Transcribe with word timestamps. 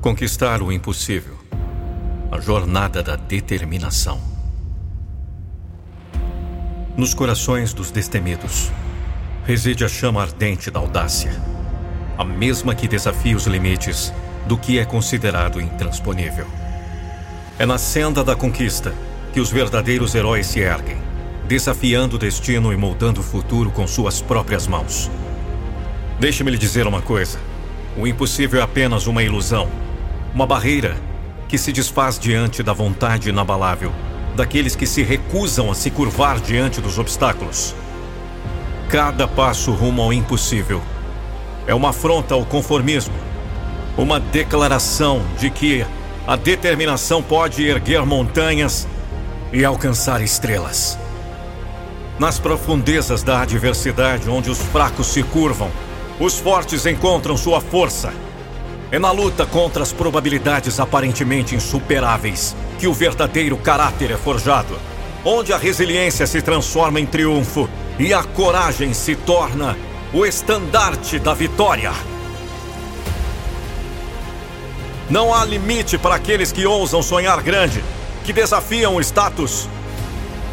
Conquistar 0.00 0.62
o 0.62 0.70
impossível. 0.70 1.36
A 2.30 2.38
jornada 2.38 3.02
da 3.02 3.16
determinação. 3.16 4.20
Nos 6.96 7.12
corações 7.14 7.72
dos 7.72 7.90
destemidos 7.90 8.70
reside 9.44 9.84
a 9.84 9.88
chama 9.88 10.22
ardente 10.22 10.70
da 10.70 10.78
audácia, 10.78 11.32
a 12.16 12.24
mesma 12.24 12.76
que 12.76 12.86
desafia 12.86 13.36
os 13.36 13.48
limites 13.48 14.12
do 14.46 14.56
que 14.56 14.78
é 14.78 14.84
considerado 14.84 15.60
intransponível. 15.60 16.46
É 17.58 17.66
na 17.66 17.76
senda 17.76 18.22
da 18.22 18.36
conquista 18.36 18.94
que 19.32 19.40
os 19.40 19.50
verdadeiros 19.50 20.14
heróis 20.14 20.46
se 20.46 20.60
erguem, 20.60 20.98
desafiando 21.48 22.14
o 22.14 22.20
destino 22.20 22.72
e 22.72 22.76
moldando 22.76 23.20
o 23.20 23.24
futuro 23.24 23.72
com 23.72 23.84
suas 23.88 24.22
próprias 24.22 24.68
mãos. 24.68 25.10
Deixe-me 26.20 26.52
lhe 26.52 26.58
dizer 26.58 26.86
uma 26.86 27.02
coisa: 27.02 27.40
o 27.96 28.06
impossível 28.06 28.60
é 28.60 28.62
apenas 28.62 29.08
uma 29.08 29.24
ilusão, 29.24 29.68
uma 30.34 30.46
barreira 30.46 30.96
que 31.48 31.56
se 31.56 31.72
desfaz 31.72 32.18
diante 32.18 32.62
da 32.62 32.72
vontade 32.72 33.28
inabalável 33.30 33.92
daqueles 34.36 34.76
que 34.76 34.86
se 34.86 35.02
recusam 35.02 35.70
a 35.70 35.74
se 35.74 35.90
curvar 35.90 36.38
diante 36.38 36.80
dos 36.80 36.98
obstáculos. 36.98 37.74
Cada 38.88 39.26
passo 39.26 39.72
rumo 39.72 40.00
ao 40.00 40.12
impossível 40.12 40.80
é 41.66 41.74
uma 41.74 41.90
afronta 41.90 42.34
ao 42.34 42.44
conformismo, 42.44 43.14
uma 43.96 44.20
declaração 44.20 45.22
de 45.38 45.50
que 45.50 45.84
a 46.26 46.36
determinação 46.36 47.22
pode 47.22 47.66
erguer 47.66 48.06
montanhas 48.06 48.86
e 49.52 49.64
alcançar 49.64 50.22
estrelas. 50.22 50.96
Nas 52.18 52.38
profundezas 52.38 53.22
da 53.22 53.40
adversidade, 53.42 54.30
onde 54.30 54.50
os 54.50 54.58
fracos 54.58 55.08
se 55.08 55.22
curvam, 55.22 55.70
os 56.20 56.38
fortes 56.38 56.86
encontram 56.86 57.36
sua 57.36 57.60
força. 57.60 58.12
É 58.90 58.98
na 58.98 59.10
luta 59.10 59.44
contra 59.44 59.82
as 59.82 59.92
probabilidades 59.92 60.80
aparentemente 60.80 61.54
insuperáveis 61.54 62.56
que 62.78 62.86
o 62.86 62.94
verdadeiro 62.94 63.54
caráter 63.58 64.10
é 64.10 64.16
forjado, 64.16 64.78
onde 65.22 65.52
a 65.52 65.58
resiliência 65.58 66.26
se 66.26 66.40
transforma 66.40 66.98
em 66.98 67.04
triunfo 67.04 67.68
e 67.98 68.14
a 68.14 68.22
coragem 68.22 68.94
se 68.94 69.14
torna 69.14 69.76
o 70.10 70.24
estandarte 70.24 71.18
da 71.18 71.34
vitória. 71.34 71.92
Não 75.10 75.34
há 75.34 75.44
limite 75.44 75.98
para 75.98 76.14
aqueles 76.14 76.50
que 76.50 76.64
ousam 76.66 77.02
sonhar 77.02 77.42
grande, 77.42 77.84
que 78.24 78.32
desafiam 78.32 78.96
o 78.96 79.00
status, 79.02 79.68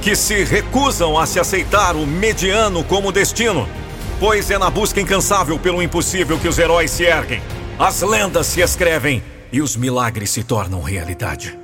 que 0.00 0.16
se 0.16 0.42
recusam 0.42 1.18
a 1.18 1.26
se 1.26 1.38
aceitar 1.38 1.96
o 1.96 2.06
mediano 2.06 2.82
como 2.82 3.12
destino, 3.12 3.68
pois 4.18 4.50
é 4.50 4.56
na 4.56 4.70
busca 4.70 5.02
incansável 5.02 5.58
pelo 5.58 5.82
impossível 5.82 6.38
que 6.38 6.48
os 6.48 6.58
heróis 6.58 6.90
se 6.90 7.04
erguem. 7.04 7.42
As 7.84 8.00
lendas 8.00 8.46
se 8.46 8.60
escrevem 8.60 9.20
e 9.50 9.60
os 9.60 9.74
milagres 9.74 10.30
se 10.30 10.44
tornam 10.44 10.80
realidade. 10.80 11.58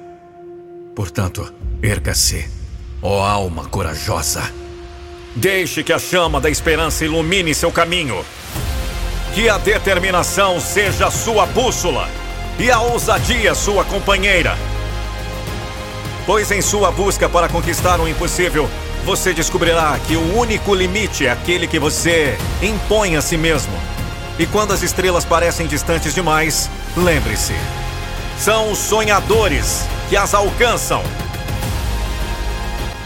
Portanto, 0.93 1.55
erga-se, 1.81 2.51
ó 3.01 3.25
alma 3.25 3.67
corajosa. 3.67 4.43
Deixe 5.37 5.85
que 5.85 5.93
a 5.93 5.99
chama 6.01 6.41
da 6.41 6.51
esperança 6.51 7.05
ilumine 7.05 7.55
seu 7.55 7.71
caminho. 7.71 8.25
Que 9.33 9.49
a 9.49 9.59
determinação 9.59 10.59
seja 10.59 11.09
sua 11.09 11.47
bússola 11.47 12.11
e 12.59 12.69
a 12.69 12.81
ousadia 12.81 13.55
sua 13.55 13.85
companheira. 13.85 14.59
Pois 16.27 16.51
em 16.51 16.61
sua 16.61 16.91
busca 16.91 17.29
para 17.29 17.49
conquistar 17.49 18.01
o 18.01 18.09
impossível, 18.09 18.69
você 19.05 19.33
descobrirá 19.33 19.97
que 20.05 20.17
o 20.17 20.37
único 20.37 20.75
limite 20.75 21.29
é 21.29 21.31
aquele 21.31 21.69
que 21.69 21.79
você 21.79 22.37
impõe 22.61 23.15
a 23.15 23.23
si 23.23 23.37
mesmo. 23.37 23.98
E 24.39 24.47
quando 24.47 24.73
as 24.73 24.83
estrelas 24.83 25.25
parecem 25.25 25.67
distantes 25.67 26.15
demais, 26.15 26.71
lembre-se: 26.97 27.55
são 28.39 28.71
os 28.71 28.79
sonhadores 28.79 29.85
que 30.09 30.17
as 30.17 30.33
alcançam, 30.33 31.03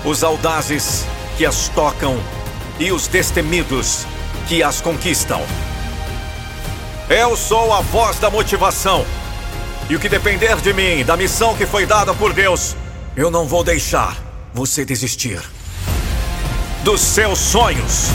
os 0.05 0.23
audazes 0.23 1.05
que 1.37 1.47
as 1.47 1.69
tocam 1.69 2.19
e 2.79 2.93
os 2.93 3.07
destemidos 3.07 4.07
que 4.47 4.63
as 4.63 4.81
conquistam. 4.81 5.41
Eu 7.09 7.37
sou 7.37 7.73
a 7.73 7.81
voz 7.81 8.19
da 8.19 8.31
motivação. 8.31 9.05
E 9.91 9.97
o 9.97 10.01
que 10.01 10.09
depender 10.09 10.57
de 10.57 10.73
mim, 10.73 11.05
da 11.05 11.17
missão 11.17 11.55
que 11.57 11.67
foi 11.67 11.85
dada 11.85 12.15
por 12.15 12.33
Deus, 12.33 12.77
eu 13.17 13.31
não 13.31 13.47
vou 13.47 13.65
deixar 13.65 14.17
você 14.55 14.85
desistir 14.85 15.41
dos 16.85 17.01
seus 17.01 17.39
sonhos. 17.39 18.09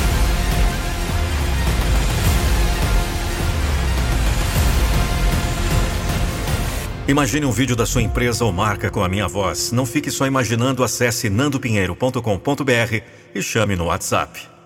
Imagine 7.07 7.45
um 7.45 7.51
vídeo 7.51 7.73
da 7.73 7.85
sua 7.85 8.01
empresa 8.01 8.44
ou 8.44 8.51
marca 8.51 8.91
com 8.91 9.01
a 9.01 9.07
minha 9.07 9.29
voz. 9.29 9.72
Não 9.72 9.85
fique 9.85 10.12
só 10.12 10.28
imaginando, 10.28 10.84
acesse 10.84 11.29
nandopinheiro.com.br 11.29 13.01
e 13.34 13.41
chame 13.41 13.78
no 13.78 13.85
WhatsApp. 13.85 14.56